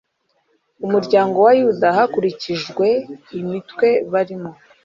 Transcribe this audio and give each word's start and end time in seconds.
umuryango 0.85 1.37
wa 1.45 1.51
yuda 1.59 1.87
hakurikijwe 1.97 2.87
imitwe 3.39 3.87
barimo 4.11 4.51